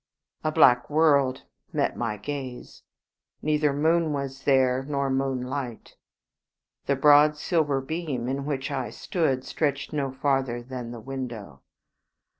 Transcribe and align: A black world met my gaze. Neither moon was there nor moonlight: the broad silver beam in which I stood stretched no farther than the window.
A 0.43 0.51
black 0.51 0.89
world 0.89 1.43
met 1.71 1.95
my 1.95 2.17
gaze. 2.17 2.81
Neither 3.43 3.71
moon 3.71 4.13
was 4.13 4.45
there 4.45 4.83
nor 4.83 5.11
moonlight: 5.11 5.95
the 6.87 6.95
broad 6.95 7.37
silver 7.37 7.81
beam 7.81 8.27
in 8.27 8.45
which 8.45 8.71
I 8.71 8.89
stood 8.89 9.43
stretched 9.43 9.93
no 9.93 10.11
farther 10.11 10.63
than 10.63 10.89
the 10.89 10.99
window. 10.99 11.61